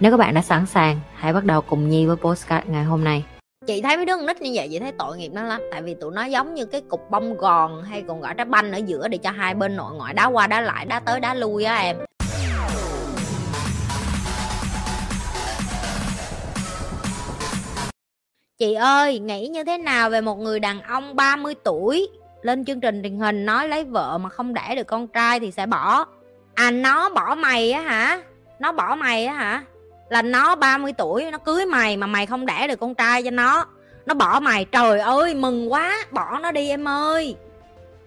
[0.00, 3.04] Nếu các bạn đã sẵn sàng, hãy bắt đầu cùng Nhi với postcard ngày hôm
[3.04, 3.24] nay.
[3.66, 5.60] chị thấy mấy đứa con nít như vậy chị thấy tội nghiệp nó lắm.
[5.70, 8.72] Tại vì tụi nó giống như cái cục bông gòn hay còn gọi trái banh
[8.72, 11.34] ở giữa để cho hai bên nội ngoại đá qua đá lại đá tới đá
[11.34, 11.96] lui á em.
[18.58, 22.08] Chị ơi nghĩ như thế nào về một người đàn ông 30 tuổi
[22.42, 25.50] lên chương trình truyền hình nói lấy vợ mà không đẻ được con trai thì
[25.50, 26.04] sẽ bỏ?
[26.54, 28.22] À nó bỏ mày á hả?
[28.58, 29.64] Nó bỏ mày á hả?
[30.10, 33.30] Là nó 30 tuổi, nó cưới mày mà mày không đẻ được con trai cho
[33.30, 33.66] nó.
[34.06, 37.36] Nó bỏ mày, trời ơi, mừng quá, bỏ nó đi em ơi.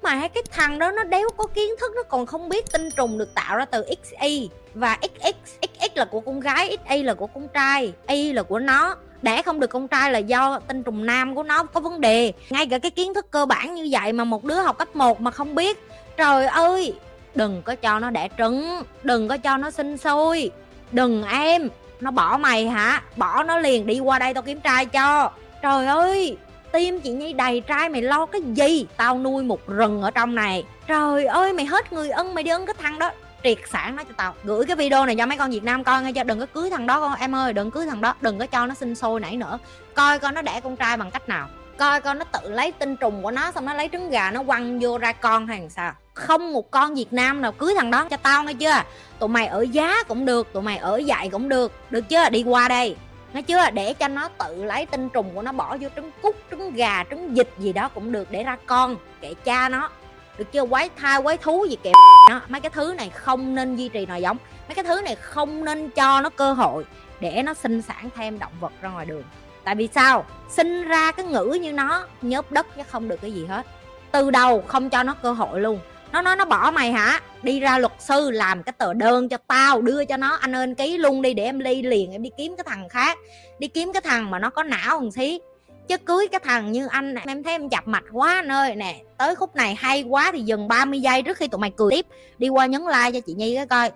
[0.01, 3.17] Mà cái thằng đó, nó đéo có kiến thức, nó còn không biết tinh trùng
[3.17, 7.27] được tạo ra từ xy và xx xx là của con gái xy là của
[7.27, 8.95] con trai, y là của nó.
[9.21, 12.33] Đẻ không được con trai là do tinh trùng nam của nó có vấn đề.
[12.49, 15.21] Ngay cả cái kiến thức cơ bản như vậy mà một đứa học cấp 1
[15.21, 16.93] mà không biết, trời ơi,
[17.35, 20.51] đừng có cho nó đẻ trứng, đừng có cho nó sinh sôi.
[20.91, 21.69] Đừng em
[22.03, 23.01] nó bỏ mày hả?
[23.15, 25.31] Bỏ nó liền đi, qua đây tao kiếm trai cho.
[25.61, 26.37] Trời ơi,
[26.71, 28.87] tim chị nhi đầy trai, mày lo cái gì?
[28.97, 30.65] Tao nuôi một rừng ở trong này.
[30.87, 33.11] Trời ơi, mày hết người ân, mày đi ân cái thằng đó.
[33.43, 34.33] Triệt sản nó cho tao.
[34.43, 36.23] Gửi cái video này cho mấy con việt nam coi nghe cho.
[36.23, 38.15] Đừng có cưới thằng đó con, em ơi, đừng cưới thằng đó.
[38.21, 39.59] Đừng có cho nó sinh sôi nảy nữa.
[39.93, 41.47] Coi coi nó đẻ con trai bằng cách nào.
[41.77, 44.43] Coi coi nó tự lấy tinh trùng của nó, xong nó lấy trứng gà nó
[44.43, 47.91] quăng vô ra con hay làm sao không một con việt nam nào cưới thằng
[47.91, 48.83] đó cho tao nghe chưa?
[49.19, 51.71] Tụi mày ở giá cũng được, tụi mày ở dạy cũng được.
[51.89, 52.29] Được chưa?
[52.29, 52.95] Đi qua đây.
[53.33, 53.69] Nghe chưa?
[53.73, 57.03] Để cho nó tự lấy tinh trùng của nó bỏ vô trứng cút, trứng gà,
[57.09, 59.89] trứng vịt gì đó cũng được để ra con, kệ cha nó.
[60.37, 60.65] Được chưa?
[60.65, 61.91] Quái thai, quái thú gì kệ
[62.29, 62.41] nó.
[62.47, 64.37] Mấy cái thứ này không nên duy trì nòi giống.
[64.67, 66.85] Mấy cái thứ này không nên cho nó cơ hội
[67.19, 69.23] để nó sinh sản thêm động vật ra ngoài đường.
[69.63, 70.25] Tại vì sao?
[70.49, 73.65] Sinh ra cái ngữ như nó, nhớp đất chứ không được cái gì hết.
[74.11, 75.79] Từ đầu không cho nó cơ hội luôn
[76.13, 77.21] nó nói, nó bỏ mày hả?
[77.43, 80.35] Đi ra luật sư làm cái tờ đơn cho tao, đưa cho nó.
[80.35, 83.17] Anh ơn ký luôn đi để em ly liền, em đi kiếm cái thằng khác.
[83.59, 85.39] Đi kiếm cái thằng mà nó có não thằng xí.
[85.87, 88.75] Chứ cưới cái thằng như anh em thấy em chập mạch quá anh ơi.
[88.75, 91.91] Nè, tới khúc này hay quá thì dừng 30 giây trước khi tụi mày cười
[91.91, 92.05] tiếp.
[92.37, 93.91] Đi qua nhấn like cho chị nhi cái coi.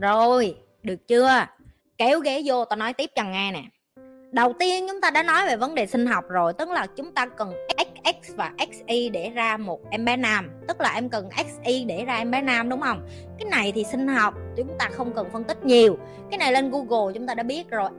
[0.00, 1.46] Rồi, được chưa?
[1.98, 3.62] Kéo ghế vô, tao nói tiếp cho nghe nè.
[4.32, 7.12] Đầu tiên chúng ta đã nói về vấn đề sinh học rồi, tức là chúng
[7.12, 7.54] ta cần
[8.12, 10.50] X và XY để ra một em bé nam.
[10.68, 13.08] Tức là em cần XY để ra em bé nam, đúng không?
[13.38, 15.98] Cái này thì sinh học, chúng ta không cần phân tích nhiều.
[16.30, 17.90] Cái này lên Google chúng ta đã biết rồi.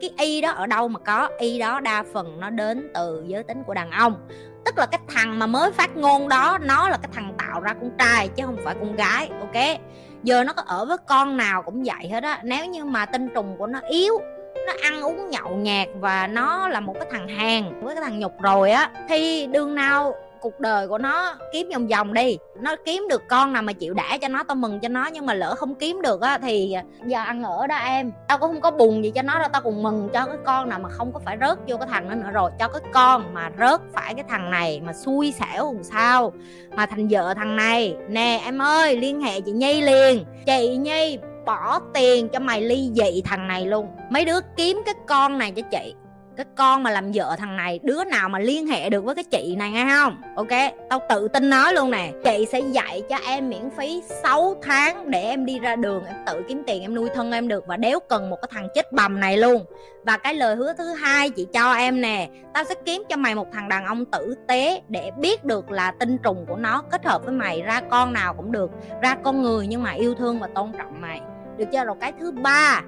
[0.00, 1.28] Cái y đó ở đâu mà có?
[1.38, 4.28] Y đó đa phần nó đến từ giới tính của đàn ông.
[4.64, 7.74] Tức là cái thằng mà mới phát ngôn đó, nó là cái thằng tạo ra
[7.74, 9.80] con trai chứ không phải con gái, ok?
[10.22, 12.40] Giờ nó có ở với con nào cũng vậy hết á.
[12.44, 14.18] Nếu như mà tinh trùng của nó yếu
[14.66, 18.18] nó ăn uống nhậu nhạt và nó là một cái thằng hàng với cái thằng
[18.18, 22.38] nhục rồi á, thì đường nào cuộc đời của nó kiếm vòng vòng đi.
[22.60, 25.26] Nó kiếm được con nào mà chịu đẻ cho nó, tao mừng cho nó, nhưng
[25.26, 28.12] mà lỡ không kiếm được á, thì à, giờ ăn ở đó em.
[28.28, 30.68] Tao cũng không có buồn gì cho nó đâu, tao cũng mừng cho cái con
[30.68, 32.30] nào mà không có phải rớt vô cái thằng đó nữa.
[32.32, 36.32] Rồi cho cái con mà rớt phải cái thằng này mà xui xẻo làm sao
[36.76, 37.96] mà thành vợ thằng này.
[38.08, 40.24] Nè, em ơi, liên hệ chị nhi liền.
[40.46, 43.88] Chị nhi bỏ tiền cho mày ly dị thằng này luôn.
[44.10, 45.94] Mấy đứa kiếm cái con này cho chị.
[46.36, 49.24] Cái con mà làm vợ thằng này, đứa nào mà liên hệ được với cái
[49.24, 50.16] chị này nghe không?
[50.36, 50.48] Ok,
[50.90, 52.12] tao tự tin nói luôn nè.
[52.24, 56.16] Chị sẽ dạy cho em miễn phí 6 tháng để em đi ra đường, em
[56.26, 58.92] tự kiếm tiền, em nuôi thân em được và đéo cần một cái thằng chết
[58.92, 59.64] bầm này luôn.
[60.04, 63.34] Và cái lời hứa thứ hai chị cho em nè, tao sẽ kiếm cho mày
[63.34, 67.06] một thằng đàn ông tử tế để biết được là tinh trùng của nó kết
[67.06, 68.70] hợp với mày, ra con nào cũng được,
[69.02, 71.20] ra con người nhưng mà yêu thương và tôn trọng mày
[71.56, 71.84] được chưa?
[71.84, 72.80] Rồi cái thứ ba,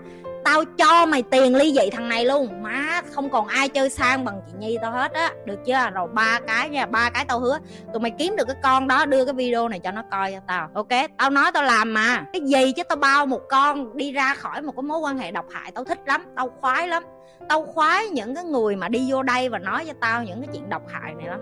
[0.45, 2.63] tao cho mày tiền ly dị thằng này luôn.
[2.63, 5.33] Má, không còn ai chơi sang bằng chị nhi tao hết á.
[5.45, 5.91] Được chưa?
[5.95, 7.59] Rồi ba cái nha, ba cái tao hứa
[7.93, 10.41] tụi mày kiếm được cái con đó, đưa cái video này cho nó coi cho
[10.47, 10.69] tao.
[10.75, 12.25] Ok, tao nói tao làm mà.
[12.33, 15.31] Cái gì chứ tao bao một con đi ra khỏi một cái mối quan hệ
[15.31, 17.03] độc hại, tao thích lắm, tao khoái lắm.
[17.49, 20.49] Tao khoái những cái người mà đi vô đây và nói cho tao những cái
[20.53, 21.41] chuyện độc hại này lắm.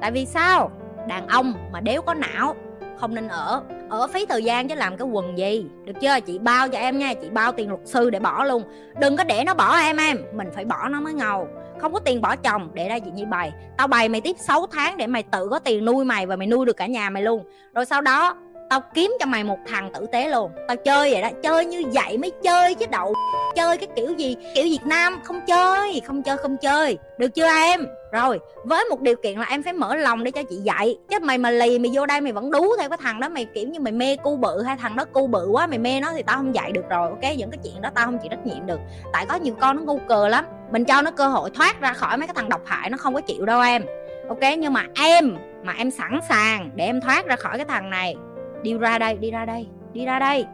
[0.00, 0.70] Tại vì sao?
[1.08, 2.56] Đàn ông mà đéo có não
[3.02, 5.66] không nên ở ở phí thời gian chứ làm cái quần gì.
[5.84, 6.20] Được chưa?
[6.20, 8.62] Chị bao cho em nha, chị bao tiền luật sư để bỏ luôn.
[9.00, 11.48] Đừng có để nó bỏ em em, mình phải bỏ nó mới ngầu.
[11.80, 13.52] Không có tiền bỏ chồng, để ra chị nhi bày.
[13.76, 16.46] Tao bày mày tiếp 6 tháng để mày tự có tiền nuôi mày và mày
[16.46, 17.44] nuôi được cả nhà mày luôn.
[17.74, 18.36] Rồi sau đó
[18.72, 20.50] tao kiếm cho mày một thằng tử tế luôn.
[20.68, 23.14] Tao chơi vậy đó, chơi như vậy mới chơi chứ đậu
[23.54, 26.98] chơi cái kiểu gì, kiểu việt nam, không chơi không chơi không chơi.
[27.18, 27.86] Được chưa em?
[28.12, 30.96] Rồi, với một điều kiện là em phải mở lòng để cho chị dạy.
[31.10, 33.46] Chứ mày mà lì mày vô đây mày vẫn đú theo cái thằng đó, mày
[33.54, 36.12] kiểu như mày mê cu bự hay thằng đó cu bự quá, mày mê nó
[36.12, 37.36] thì tao không dạy được rồi, ok?
[37.36, 38.80] Những cái chuyện đó tao không chịu trách nhiệm được.
[39.12, 41.92] Tại có nhiều con nó ngu cờ lắm, mình cho nó cơ hội thoát ra
[41.92, 43.84] khỏi mấy cái thằng độc hại nó không có chịu đâu em.
[44.28, 47.90] Ok, nhưng mà em mà em sẵn sàng để em thoát ra khỏi cái thằng
[47.90, 48.16] này
[48.62, 50.46] đi ra đây, đi ra đây, đi ra đây.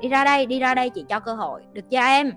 [0.00, 1.62] Đi ra đây, đi ra đây, chị cho cơ hội.
[1.72, 2.32] Được chưa em?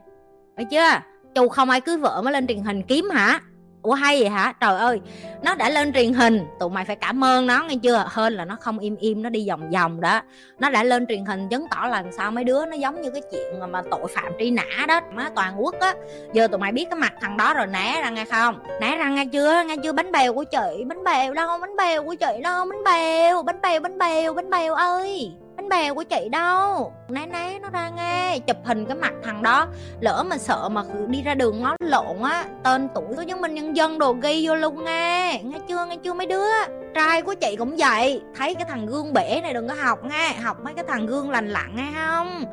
[0.57, 1.01] Được chưa?
[1.35, 3.39] Chù không ai cưới vợ mới lên truyền hình kiếm hả?
[3.81, 4.53] Ủa, hay vậy hả?
[4.61, 5.01] Trời ơi,
[5.43, 6.45] nó đã lên truyền hình.
[6.59, 8.05] Tụi mày phải cảm ơn nó, nghe chưa?
[8.07, 10.21] Hơn là nó không im im, nó đi vòng vòng đó.
[10.59, 13.21] Nó đã lên truyền hình chứng tỏ là sao mấy đứa nó giống như cái
[13.31, 15.93] chuyện mà tội phạm truy nã đó, má toàn quốc á.
[16.33, 18.59] Giờ tụi mày biết cái mặt thằng đó rồi, né ra nghe không?
[18.81, 19.63] Né ra nghe chưa?
[19.67, 19.93] Nghe chưa?
[19.93, 23.61] Bánh bèo của chị, bánh bèo, đâu, bánh bèo của chị đâu bánh bèo bánh
[23.61, 25.31] bèo bánh bèo bánh bèo ơi
[25.69, 26.93] bánh bèo của chị đâu.
[27.09, 29.67] Né né nó ra nghe, chụp hình cái mặt thằng đó.
[29.99, 33.53] Lỡ mà sợ mà đi ra đường ngó lộn á, tên tuổi của chứng minh
[33.53, 35.41] nhân dân đồ ghi vô luôn nghe.
[35.43, 36.49] Nghe chưa nghe chưa mấy đứa?
[36.95, 38.21] Trai của chị cũng vậy.
[38.35, 40.33] Thấy cái thằng gương bể này đừng có học nghe.
[40.33, 42.43] Học mấy cái thằng gương lành lặn nghe không?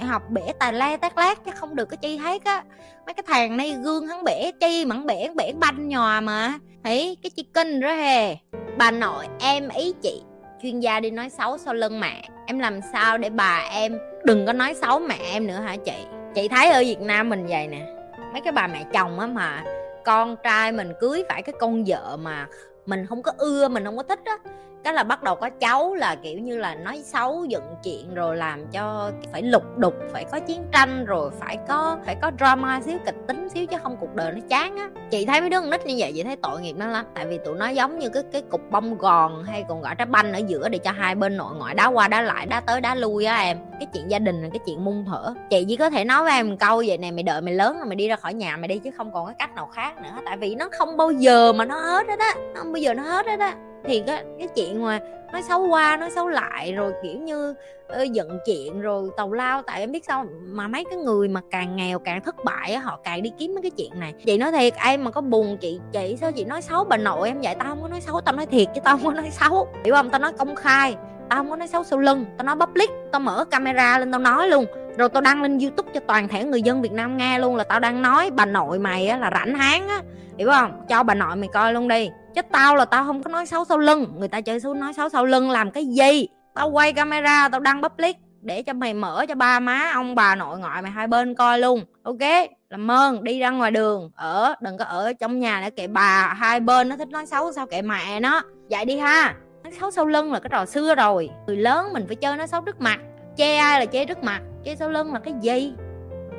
[0.00, 2.62] Học bể tài le tát lát chứ không được cái chi hết á.
[3.06, 6.54] Mấy cái thằng này gương hắn bể chi mặn bể bể banh nhòa mà.
[6.84, 8.36] Thấy cái chi kinh đó hề
[8.76, 10.22] bà nội em ý chị
[10.62, 12.28] chuyên gia đi nói xấu sau lưng mẹ.
[12.46, 16.04] Em làm sao để bà em đừng có nói xấu mẹ em nữa hả chị?
[16.34, 17.94] Chị thấy ở việt nam mình vậy nè.
[18.32, 19.64] Mấy cái bà mẹ chồng á mà
[20.04, 22.46] con trai mình cưới phải cái con vợ mà
[22.86, 24.36] mình không có ưa, mình không có thích á.
[24.84, 28.36] Cái là bắt đầu có cháu là, kiểu như là, nói xấu dựng chuyện rồi
[28.36, 32.80] làm cho phải lục đục, phải có chiến tranh, rồi phải có phải có drama
[32.80, 34.88] xíu kịch tính xíu chứ không cuộc đời nó chán á.
[35.10, 37.06] Chị thấy mấy đứa con nít như vậy, chị thấy tội nghiệp nó lắm.
[37.14, 40.06] Tại vì tụi nó giống như cái cái cục bông gòn hay còn gọi trái
[40.06, 42.80] banh ở giữa để cho hai bên nội ngoại, đá qua đá lại, đá tới
[42.80, 43.58] đá lui á em.
[43.80, 46.32] Cái chuyện gia đình là cái chuyện mung thở chị chỉ có thể nói với
[46.32, 48.56] em một câu vậy này mày đợi mày lớn rồi mày đi ra khỏi nhà
[48.56, 50.22] mày đi chứ không còn cái cách nào khác nữa.
[50.24, 52.34] Tại vì nó không bao giờ mà nó hết hết á.
[52.54, 55.00] Nó không bao giờ nó hết hết á thì cái cái chuyện mà
[55.32, 57.54] nói xấu qua nói xấu lại rồi kiểu như
[58.02, 61.40] uh, giận chuyện rồi tàu lao tại em biết sao mà mấy cái người mà
[61.50, 64.14] càng nghèo càng thất bại họ càng đi kiếm mấy cái chuyện này.
[64.26, 67.28] Chị nói thiệt em mà có buồn chị chị sao chị nói xấu bà nội
[67.28, 67.54] em vậy?
[67.58, 69.68] Tao không có nói xấu tao nói thiệt chứ tao không có nói xấu.
[69.84, 70.10] Hiểu không?
[70.10, 70.96] Tao nói công khai
[71.28, 74.20] tao không có nói xấu sau lưng tao nói public tao mở camera lên tao
[74.20, 74.66] nói luôn
[75.00, 77.64] rồi tao đăng lên youtube cho toàn thể người dân việt nam nghe luôn là
[77.64, 80.00] tao đang nói bà nội mày á là rảnh háng á.
[80.38, 80.84] Hiểu không?
[80.88, 82.10] Cho bà nội mày coi luôn đi.
[82.34, 84.12] Chứ tao là tao không có nói xấu sau lưng.
[84.18, 86.28] Người ta chơi xấu, nói xấu sau lưng làm cái gì?
[86.54, 90.34] Tao quay camera, tao đăng public để cho mày mở cho ba má ông bà
[90.34, 91.84] nội ngoại mày hai bên coi luôn.
[92.02, 92.48] Ok?
[92.70, 96.34] Làm ơn đi ra ngoài đường, ở, đừng có ở trong nhà để kệ bà
[96.38, 98.42] hai bên nó thích nói xấu, sao kệ mẹ nó?
[98.70, 99.34] Vậy đi ha.
[99.64, 101.30] Nói xấu sau lưng là cái trò xưa rồi.
[101.46, 102.98] Người lớn mình phải chơi nói xấu trước mặt.
[103.36, 105.72] Che ai là che trước mặt che sau lưng là cái gì?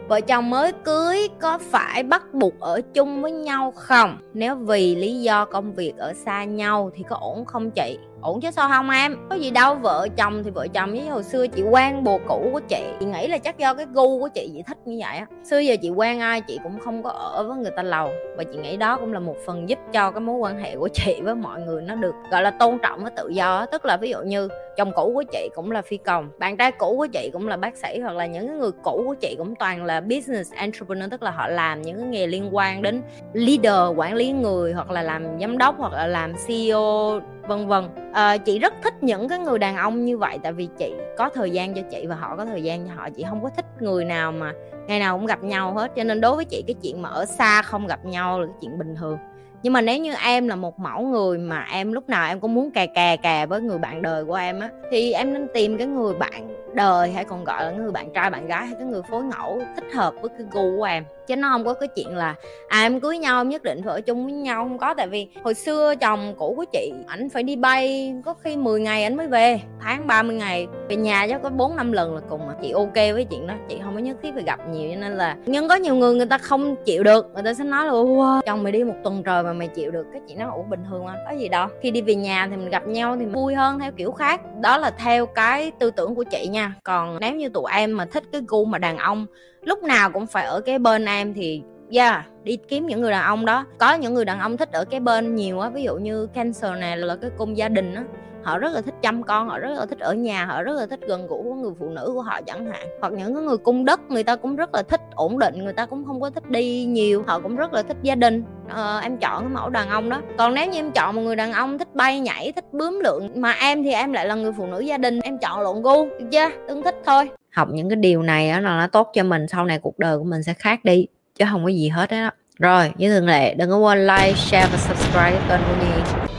[0.08, 4.18] Vợ chồng mới cưới có phải bắt buộc ở chung với nhau không?
[4.34, 7.98] Nếu vì lý do công việc ở xa nhau thì có ổn không chị?
[8.22, 9.18] Ổn chứ sao không em?
[9.30, 12.50] Có gì đâu, vợ chồng thì vợ chồng với hồi xưa chị quen bồ cũ
[12.54, 12.84] của chị.
[13.00, 15.26] Chị nghĩ là chắc do cái gu của chị chị thích như vậy á.
[15.44, 18.10] Xưa giờ chị quen ai, chị cũng không có ở với người ta lâu.
[18.38, 20.90] Và chị nghĩ đó cũng là một phần giúp cho cái mối quan hệ của
[20.94, 23.98] chị với mọi người nó được, gọi là, tôn trọng với tự do tức là
[23.98, 27.08] ví dụ như chồng cũ của chị cũng là phi công, bạn trai cũ của
[27.08, 30.02] chị cũng là bác sĩ, hoặc là những người cũ của chị cũng toàn là
[30.02, 33.02] business entrepreneur, tức là họ làm những cái nghề liên quan đến
[33.34, 37.20] leader, quản lý người, hoặc là làm giám đốc, hoặc là làm ceo
[37.52, 38.12] vân vân.
[38.14, 41.30] À, chị rất thích những cái người đàn ông như vậy tại vì chị có
[41.30, 43.10] thời gian cho chị và họ có thời gian cho họ.
[43.10, 44.54] Chị không có thích người nào mà
[44.88, 45.92] ngày nào cũng gặp nhau hết.
[45.96, 48.56] Cho nên đối với chị cái chuyện mà ở xa không gặp nhau là cái
[48.62, 49.18] chuyện bình thường.
[49.64, 52.54] Nhưng mà nếu như em là một mẫu người mà em lúc nào em cũng
[52.54, 55.78] muốn cà cà cà với người bạn đời của em á thì em nên tìm
[55.78, 58.88] cái người bạn đời hay còn gọi là người bạn trai bạn gái hay cái
[58.88, 61.88] người phối ngẫu thích hợp với cái gu của em chứ nó không có cái
[61.88, 62.36] chuyện là
[62.68, 64.94] à em cưới nhau em nhất định phải ở chung với nhau không có.
[64.94, 68.82] Tại vì hồi xưa chồng cũ của chị ảnh phải đi bay có khi 10
[68.82, 70.68] ngày ảnh mới về tháng 30 ngày.
[70.90, 72.54] Về nhà chắc có bốn năm lần là cùng mà.
[72.62, 75.18] Chị ok với chuyện đó chị không có nhất thiết phải gặp nhiều cho nên
[75.18, 77.26] là nhưng có nhiều người người ta không chịu được.
[77.34, 79.92] Người ta sẽ nói là wow, chồng mày đi một tuần trời mà mày chịu
[79.92, 80.08] được.
[80.14, 81.68] Cái chị nó ủa bình thường mà có gì đâu.
[81.82, 84.42] Khi đi về nhà thì mình gặp nhau thì vui hơn theo kiểu khác.
[84.62, 86.74] Đó là theo cái tư tưởng của chị nha.
[86.84, 89.26] Còn nếu như tụi em mà thích cái gu mà đàn ông
[89.64, 91.62] lúc nào cũng phải ở cái bên em thì,
[91.92, 93.66] yeah, đi kiếm những người đàn ông đó.
[93.78, 96.72] Có những người đàn ông thích ở cái bên nhiều á, ví dụ như cancer
[96.80, 98.04] này là cái cung gia đình á
[98.44, 100.86] họ rất là thích chăm con họ rất là thích ở nhà họ rất là
[100.86, 102.88] thích gần gũi của người phụ nữ của họ chẳng hạn.
[103.02, 105.74] Hoặc những cái người cung đất người ta cũng rất là thích ổn định người
[105.74, 108.44] ta cũng không có thích đi nhiều họ cũng rất là thích gia đình.
[108.70, 110.22] Ờ, em chọn cái mẫu đàn ông đó.
[110.38, 113.30] Còn nếu như em chọn một người đàn ông thích bay nhảy thích bướm lượng
[113.36, 116.06] mà em thì em lại là người phụ nữ gia đình em chọn lộn gu
[116.06, 116.50] được chưa?
[116.68, 117.30] Tương thích thôi.
[117.52, 120.24] Học những cái điều này là nó tốt cho mình sau này cuộc đời của
[120.24, 122.30] mình sẽ khác đi chứ không có gì hết đó
[122.60, 126.31] rồi như thường lệ đừng có quên like share và subscribe kênh của nhi.